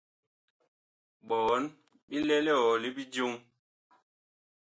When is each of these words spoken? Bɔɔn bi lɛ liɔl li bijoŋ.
Bɔɔn 1.27 1.63
bi 2.07 2.17
lɛ 2.27 2.35
liɔl 2.45 2.73
li 2.81 2.89
bijoŋ. 2.95 3.33